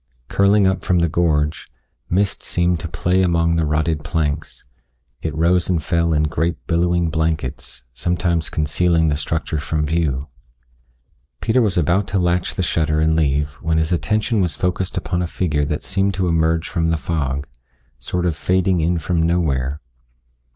[0.29, 1.67] Curling up from the gorge,
[2.09, 4.65] mist seemed to play among the rotted planks;
[5.21, 10.27] it rose and fell in great billowing blankets, sometimes concealing the structure from view.
[11.39, 15.21] Peter was about to latch the shutter and leave when his attention was focused upon
[15.21, 17.45] a figure that seemed to emerge from the fog
[17.99, 19.81] sort of fading in from nowhere.